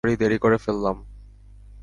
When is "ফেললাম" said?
0.57-0.97